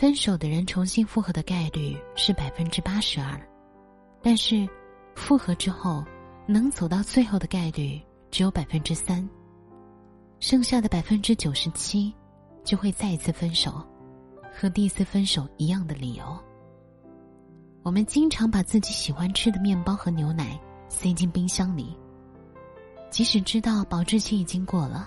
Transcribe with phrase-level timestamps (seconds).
[0.00, 3.38] 分手的人重新复合的概率是百分之八十二，
[4.22, 4.66] 但是
[5.14, 6.02] 复合之后
[6.46, 8.00] 能走到最后的概率
[8.30, 9.28] 只有百分之三，
[10.38, 12.14] 剩下的百分之九十七
[12.64, 13.86] 就会再一次分手，
[14.58, 16.24] 和第一次分手一样的理由。
[17.82, 20.58] 我们经常把自己喜欢吃的面包和牛奶
[20.88, 21.94] 塞进冰箱里，
[23.10, 25.06] 即使知道保质期已经过了，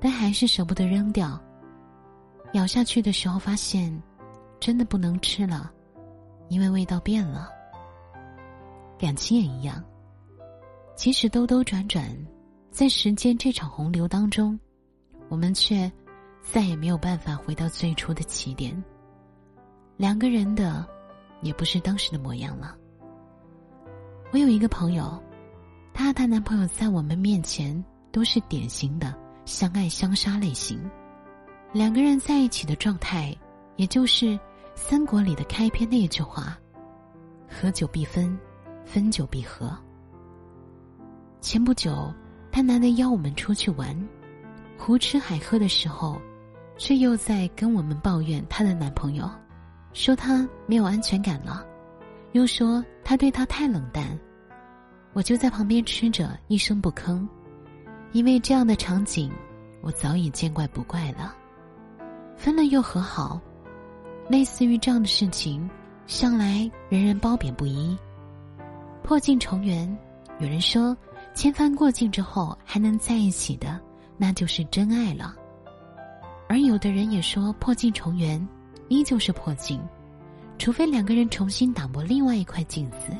[0.00, 1.36] 但还是舍不得扔掉。
[2.54, 4.02] 咬下去的时候，发现
[4.58, 5.70] 真的不能吃了，
[6.48, 7.48] 因为味道变了。
[8.98, 9.80] 感情也一样，
[10.96, 12.10] 即使兜兜转转，
[12.70, 14.58] 在时间这场洪流当中，
[15.28, 15.90] 我们却
[16.42, 18.82] 再也没有办法回到最初的起点。
[19.96, 20.84] 两个人的。
[21.42, 22.74] 也不是当时的模样了。
[24.32, 25.22] 我有一个朋友，
[25.92, 29.14] 她和她男朋友在我们面前都是典型的
[29.44, 30.80] 相爱相杀类型，
[31.74, 33.36] 两个人在一起的状态，
[33.74, 34.38] 也就是
[34.76, 36.56] 三国里的开篇那句话
[37.50, 38.38] ：“合久必分，
[38.84, 39.76] 分久必合。”
[41.42, 42.14] 前不久，
[42.52, 44.08] 他难得邀我们出去玩，
[44.78, 46.16] 胡吃海喝的时候，
[46.78, 49.28] 却又在跟我们抱怨她的男朋友。
[49.92, 51.66] 说他没有安全感了，
[52.32, 54.16] 又说他对他太冷淡，
[55.12, 57.26] 我就在旁边吃着一声不吭，
[58.12, 59.28] 因为这样的场景
[59.82, 61.34] 我早已见怪不怪了。
[62.36, 63.40] 分了又和好，
[64.28, 65.68] 类似于这样的事情，
[66.06, 67.96] 向来人人褒贬不一。
[69.02, 69.96] 破镜重圆，
[70.40, 70.96] 有人说
[71.34, 73.80] 千帆过尽之后还能在一起的，
[74.16, 75.34] 那就是真爱了。
[76.48, 78.46] 而有的人也说破镜重圆。
[78.88, 79.80] 依旧是破镜，
[80.58, 83.16] 除非两个人重新打磨另外一块镜子。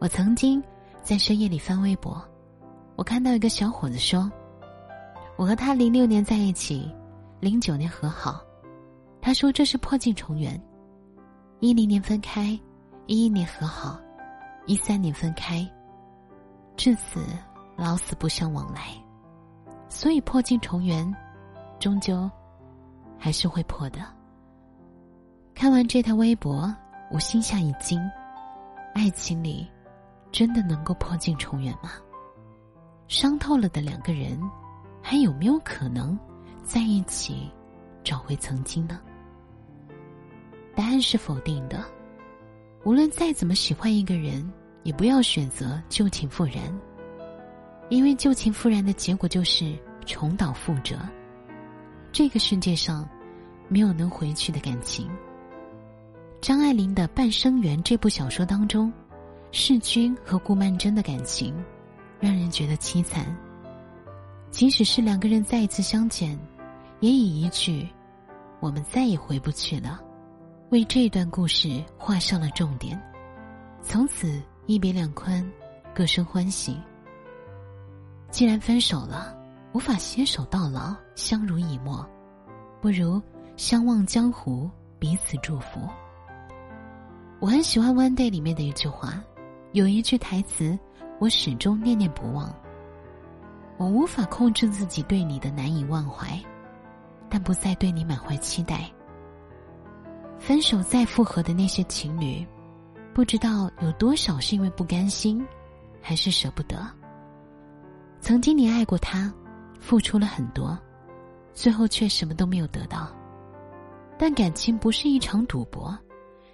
[0.00, 0.60] 我曾经
[1.04, 2.20] 在深夜里翻微博，
[2.96, 4.30] 我看到一个小伙子说
[5.38, 6.92] ：“我和他零六年在一起，
[7.44, 8.42] 零九年和好。”
[9.20, 10.60] 他说这是破镜重圆，
[11.60, 12.58] 一零年分开，
[13.06, 14.00] 一一年和好，
[14.66, 15.66] 一三年分开，
[16.76, 17.24] 至此
[17.76, 18.88] 老死不相往来。
[19.88, 21.14] 所以破镜重圆，
[21.78, 22.30] 终究
[23.18, 24.00] 还是会破的。
[25.54, 26.74] 看完这条微博，
[27.10, 28.00] 我心下一惊：
[28.94, 29.66] 爱情里
[30.32, 31.92] 真的能够破镜重圆吗？
[33.06, 34.38] 伤透了的两个人，
[35.02, 36.18] 还有没有可能
[36.64, 37.50] 在一起
[38.02, 39.00] 找回曾经呢？
[40.74, 41.84] 答案是否定的。
[42.84, 44.50] 无论再怎么喜欢一个人，
[44.82, 46.56] 也不要选择旧情复燃，
[47.88, 50.96] 因为旧情复燃的结果就是重蹈覆辙。
[52.10, 53.08] 这个世界上
[53.68, 55.08] 没有能回去的感情。
[56.40, 58.92] 张爱玲的《半生缘》这部小说当中，
[59.50, 61.54] 世钧和顾曼桢的感情，
[62.20, 63.34] 让人觉得凄惨。
[64.50, 66.38] 即使是两个人再一次相见，
[67.04, 67.86] 也以一句
[68.60, 70.00] “我们再也回不去了”，
[70.72, 72.98] 为这段故事画上了重点。
[73.82, 75.46] 从此一别两宽，
[75.94, 76.80] 各生欢喜。
[78.30, 79.36] 既然分手了，
[79.74, 82.08] 无法携手到老，相濡以沫，
[82.80, 83.20] 不如
[83.54, 85.86] 相忘江湖，彼此祝福。
[87.38, 89.22] 我很喜欢《One Day》里面的一句话，
[89.72, 90.78] 有一句台词，
[91.18, 92.50] 我始终念念不忘。
[93.76, 96.42] 我无法控制自己对你的难以忘怀，
[97.34, 98.88] 但不再对你满怀期待。
[100.38, 102.46] 分手再复合的那些情侣，
[103.12, 105.44] 不知道有多少是因为不甘心，
[106.00, 106.88] 还是舍不得。
[108.20, 109.34] 曾经你爱过他，
[109.80, 110.78] 付出了很多，
[111.52, 113.12] 最后却什么都没有得到。
[114.16, 115.92] 但感情不是一场赌博。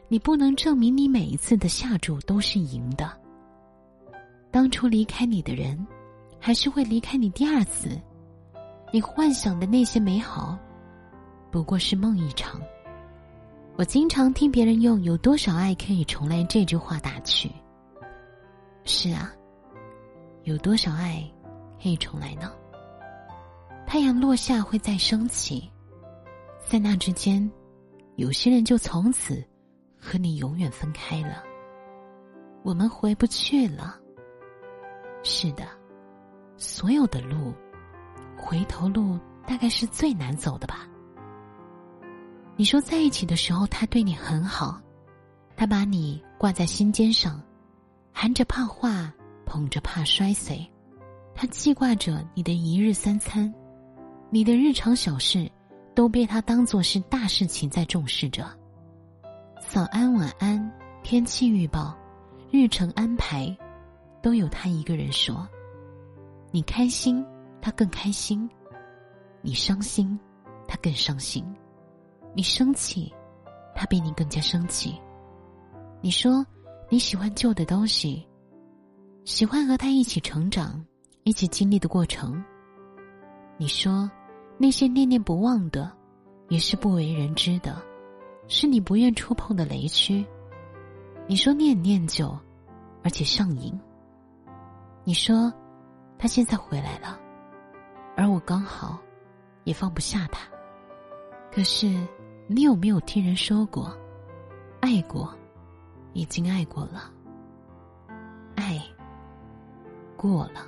[0.08, 3.12] 你不能证明你每一次的下注都是赢的。
[4.50, 5.86] 当初离开你的人，
[6.38, 8.00] 还是会离开你第二次。
[8.90, 10.58] 你幻想的那些美好，
[11.50, 12.60] 不过是梦一场。
[13.76, 17.50] 我经常听别人用“有多少爱可以重来”这句话打趣。
[18.84, 19.32] 是啊，
[20.44, 21.22] 有多少爱
[21.82, 22.52] 可以重来呢？
[23.86, 25.70] 太阳落下会再升起，
[26.66, 27.50] 在那之间，
[28.16, 29.44] 有些人就从此。
[30.02, 31.44] 和你永远分开了，
[32.62, 34.00] 我们回不去了。
[35.22, 35.68] 是的，
[36.56, 37.52] 所有的路，
[38.34, 40.88] 回头路大概是最难走的吧。
[42.56, 44.80] 你说在一起的时候，他对你很好，
[45.56, 47.40] 他把你挂在心尖上，
[48.12, 49.12] 含着怕化，
[49.46, 50.70] 捧着怕摔碎，
[51.34, 53.52] 他记挂着你的一日三餐，
[54.28, 55.50] 你的日常小事，
[55.94, 58.46] 都被他当做是大事情在重视着。
[59.68, 60.70] 早安，晚安，
[61.02, 61.96] 天气预报，
[62.50, 63.56] 日程安排，
[64.20, 65.48] 都有他一个人说。
[66.50, 67.24] 你开心，
[67.62, 68.46] 他更开心；
[69.40, 70.18] 你伤心，
[70.68, 71.44] 他更伤心。
[72.32, 73.12] 你生气，
[73.74, 75.00] 他比你更加生气。
[76.00, 76.46] 你说
[76.88, 78.26] 你喜欢旧的东西，
[79.24, 80.84] 喜欢和他一起成长、
[81.24, 82.42] 一起经历的过程。
[83.56, 84.10] 你说
[84.56, 85.90] 那些念念不忘的，
[86.48, 87.82] 也是不为人知的，
[88.48, 90.24] 是你不愿触碰的雷区。
[91.26, 92.36] 你说念念旧，
[93.02, 93.78] 而且上瘾。
[95.04, 95.52] 你说
[96.18, 97.18] 他现在回来了，
[98.16, 98.98] 而我刚好
[99.64, 100.48] 也放不下他。
[101.52, 102.06] 可是
[102.52, 103.96] 你有没有听人说过，
[104.80, 105.32] 爱过？
[106.14, 107.08] 已经爱过了，
[108.56, 108.82] 爱
[110.16, 110.66] 过了，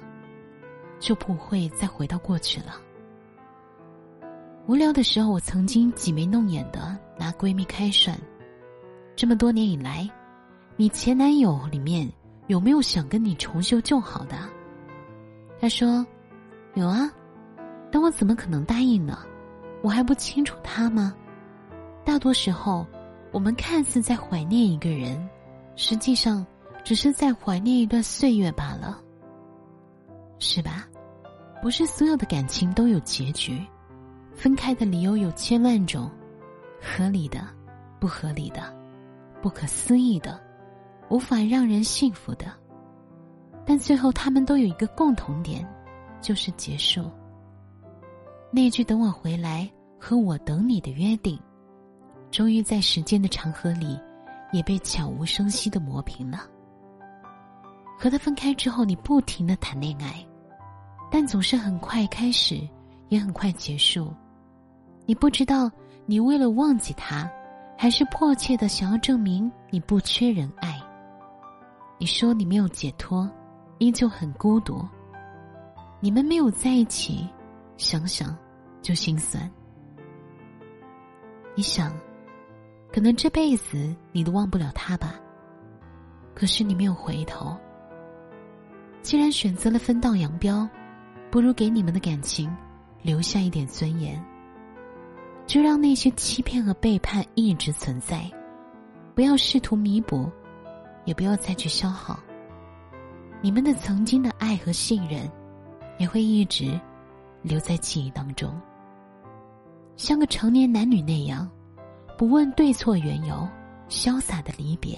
[1.00, 2.76] 就不会再回到过去了。
[4.68, 8.16] 无聊的时候，我曾经挤眉弄眼的拿闺蜜开涮。
[9.16, 10.08] 这么多年以来，
[10.76, 12.08] 你前男友里面
[12.46, 14.36] 有没有想跟你重修旧好的？
[15.60, 16.06] 她说
[16.74, 17.10] ：“有啊，
[17.90, 19.18] 但我怎么可能答应呢？
[19.82, 21.12] 我还不清楚他吗？
[22.04, 22.86] 大多时候。”
[23.32, 25.18] 我们看似在怀念一个人，
[25.74, 26.46] 实际上
[26.84, 29.00] 只是在怀念一段岁月罢了，
[30.38, 30.86] 是吧？
[31.62, 33.58] 不是所有的感情都有结局，
[34.34, 36.10] 分开的理由有千万种，
[36.78, 37.40] 合理的、
[37.98, 38.62] 不合理的、
[39.40, 40.38] 不可思议的、
[41.08, 42.52] 无法让人幸福的，
[43.64, 45.66] 但最后他们都有一个共同点，
[46.20, 47.10] 就是结束。
[48.50, 49.66] 那句“等我回来”
[49.98, 51.40] 和我等你的约定。
[52.32, 54.00] 终于在时间的长河里，
[54.52, 56.46] 也被悄无声息的磨平了。
[57.98, 60.26] 和他分开之后，你不停的谈恋爱，
[61.10, 62.66] 但总是很快开始，
[63.10, 64.10] 也很快结束。
[65.04, 65.70] 你不知道，
[66.06, 67.30] 你为了忘记他，
[67.76, 70.80] 还是迫切的想要证明你不缺人爱。
[71.98, 73.30] 你说你没有解脱，
[73.76, 74.82] 依旧很孤独。
[76.00, 77.28] 你们没有在一起，
[77.76, 78.34] 想想
[78.80, 79.48] 就心酸。
[81.54, 81.92] 你想。
[82.92, 85.14] 可能这辈子你都忘不了他吧。
[86.34, 87.56] 可是你没有回头。
[89.00, 90.68] 既然选择了分道扬镳，
[91.30, 92.54] 不如给你们的感情
[93.02, 94.22] 留下一点尊严。
[95.44, 98.30] 就让那些欺骗和背叛一直存在，
[99.14, 100.30] 不要试图弥补，
[101.04, 102.18] 也不要再去消耗。
[103.40, 105.28] 你们的曾经的爱和信任，
[105.98, 106.80] 也会一直
[107.42, 108.54] 留在记忆当中，
[109.96, 111.50] 像个成年男女那样。
[112.22, 113.48] 不问对错缘由，
[113.88, 114.96] 潇洒的离别，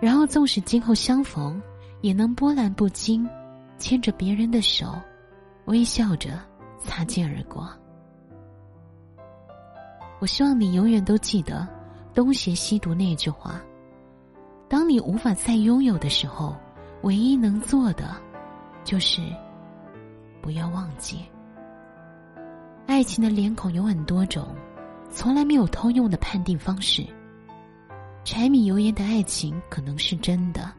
[0.00, 1.62] 然后纵使今后相逢，
[2.00, 3.24] 也能波澜不惊，
[3.78, 4.92] 牵着别人的手，
[5.66, 6.30] 微笑着
[6.80, 7.70] 擦肩而过。
[10.18, 11.64] 我希望你永远都记得
[12.12, 13.62] 东邪西毒那句话：
[14.68, 16.56] 当你无法再拥有的时候，
[17.02, 18.16] 唯一能做的，
[18.82, 19.22] 就是
[20.42, 21.20] 不要忘记。
[22.84, 24.44] 爱情的脸孔有很多种。
[25.10, 27.06] 从来没有通用的判定方式。
[28.24, 30.72] 柴米油盐的爱情可能是真的，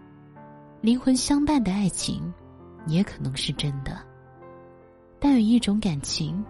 [0.82, 2.34] 灵魂相伴的爱情
[2.88, 4.00] 也可能是真的。
[5.20, 6.44] 但有一种感情，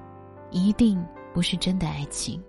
[0.51, 1.01] 一定
[1.33, 2.41] 不是真的爱情。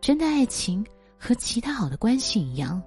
[0.00, 0.84] 真的爱情
[1.18, 2.82] 和其他好的关系一样，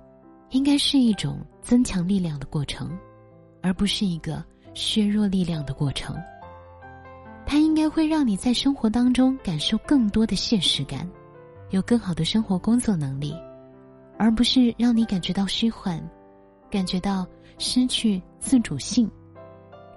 [0.52, 2.98] 应该是一种增强力量的过程，
[3.64, 4.44] 而不是一个
[4.74, 6.16] 削弱力量的过程。
[7.46, 11.10] 它应该会让你在生活当中感受更多的现实感。
[11.70, 13.34] 有更好的生活工作能力，
[14.18, 16.02] 而不是让你感觉到虚幻，
[16.70, 19.10] 感觉到失去自主性，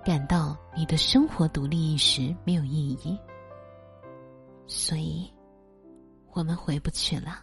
[0.05, 3.19] 感到你的生活独立意识没有意义。
[4.67, 5.31] 所以，
[6.33, 7.43] 我们回不去了。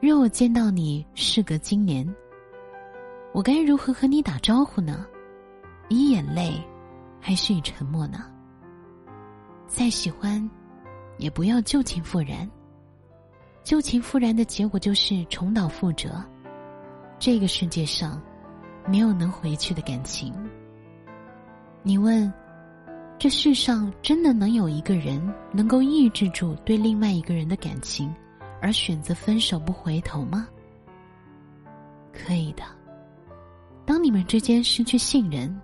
[0.00, 2.06] 若我见到你事隔今年，
[3.32, 5.06] 我该如何和你打招呼呢？
[5.88, 6.62] 以眼泪，
[7.20, 8.30] 还是以沉默呢？
[9.66, 10.48] 再喜欢。
[11.20, 12.48] 也不要旧情复燃。
[13.62, 16.24] 旧情复燃的结果就是重蹈覆辙。
[17.18, 18.20] 这个世界上，
[18.88, 20.32] 没有能回去的感情。
[21.82, 22.32] 你问，
[23.18, 25.22] 这世上真的能有一个人
[25.52, 28.12] 能够抑制住对另外一个人的感情，
[28.62, 30.48] 而选择分手不回头吗？
[32.12, 32.62] 可以的。
[33.84, 35.54] 当你们之间失去信任，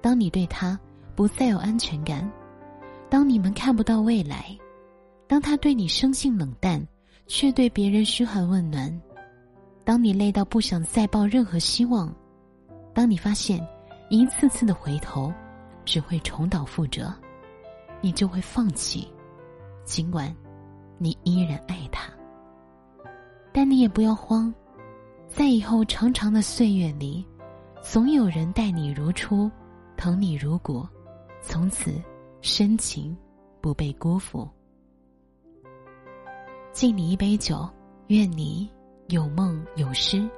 [0.00, 0.78] 当你对他
[1.14, 2.28] 不再有安全感，
[3.08, 4.56] 当你们看不到未来。
[5.28, 6.86] 当他对你生性冷淡，
[7.26, 8.88] 却对别人嘘寒问暖；
[9.84, 12.08] 当你累到不想再抱任何希望；
[12.94, 13.66] 当你发现
[14.08, 15.32] 一次次的回头
[15.84, 17.12] 只会重蹈覆辙，
[18.00, 19.08] 你就会放弃。
[19.84, 20.34] 尽管
[20.98, 22.10] 你依然爱他，
[23.52, 24.52] 但你也不要慌，
[25.28, 27.24] 在以后长长的岁月里，
[27.82, 29.50] 总有人待你如初，
[29.96, 30.86] 疼你如骨，
[31.40, 32.00] 从此
[32.40, 33.16] 深情
[33.60, 34.48] 不被辜负。
[36.76, 37.66] 敬你一杯酒，
[38.08, 38.70] 愿你
[39.08, 40.28] 有梦有诗，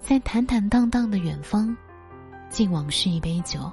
[0.00, 1.76] 在坦坦荡荡的远方，
[2.48, 3.70] 敬往事一杯酒，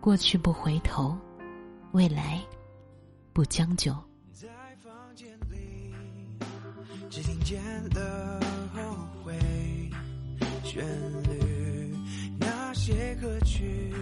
[0.00, 1.18] 过去不回头，
[1.90, 2.40] 未来
[3.32, 3.92] 不将就。
[4.32, 4.46] 在
[4.78, 5.92] 房间里，
[7.10, 7.60] 只听见
[7.92, 8.40] 了
[8.72, 8.80] 后
[9.24, 9.36] 悔
[10.62, 10.86] 旋
[11.24, 11.92] 律，
[12.38, 13.92] 那些歌曲，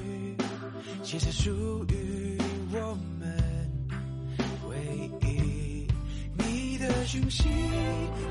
[1.03, 1.51] 其实属
[1.89, 2.37] 于
[2.71, 3.18] 我们
[7.11, 7.49] 讯息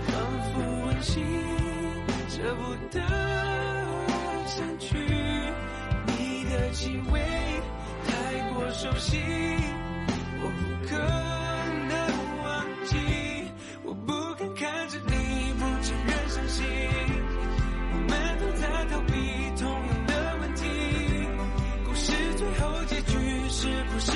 [0.06, 0.16] 仿
[0.54, 1.26] 佛温馨，
[2.30, 3.02] 舍不得
[4.46, 4.96] 删去。
[6.06, 7.20] 你的气味
[8.06, 9.18] 太过熟悉，
[10.44, 10.96] 我不可
[11.90, 11.98] 能
[12.44, 12.46] 忘
[12.86, 12.96] 记。
[13.84, 15.14] 我不敢看着你
[15.58, 16.64] 不承认伤心，
[17.94, 19.12] 我们都在逃避
[19.60, 20.62] 同样的问题。
[21.84, 23.18] 故事最后结局
[23.50, 24.12] 是不是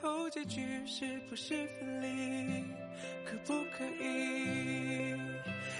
[0.00, 2.64] 后结局是不是分离？
[3.24, 5.14] 可不可以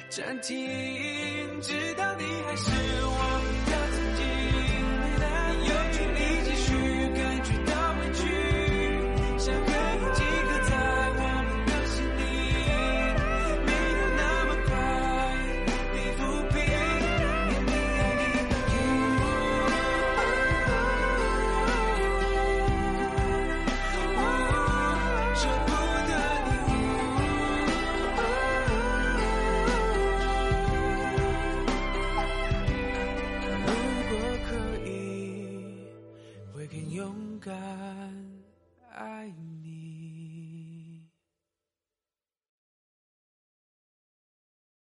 [0.08, 1.61] 暂停？
[1.61, 2.70] 直到你还是
[3.04, 3.55] 我